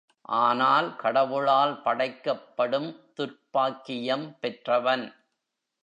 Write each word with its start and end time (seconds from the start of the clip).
ஆனால் 0.35 0.95
கடவுளால் 0.95 1.81
படைக்கப்படும் 1.81 2.89
துர்ப்பாக்கியம் 3.17 4.27
பெற்றவன். 4.39 5.05